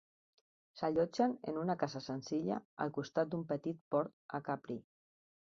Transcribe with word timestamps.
S'allotgen 0.79 1.35
en 1.51 1.59
una 1.63 1.75
casa 1.83 2.01
senzilla 2.05 2.57
al 2.87 2.95
costat 2.97 3.31
d'un 3.35 3.45
petit 3.53 3.79
port 3.95 4.19
a 4.41 4.43
Capri. 4.51 4.81